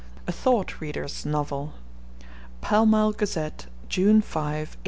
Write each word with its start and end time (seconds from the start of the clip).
A 0.25 0.31
THOUGHT 0.31 0.81
READER'S 0.81 1.27
NOVEL 1.27 1.73
(Pall 2.61 2.87
Mall 2.87 3.11
Gazette, 3.11 3.67
June 3.87 4.19
5, 4.23 4.29
1889.) 4.29 4.79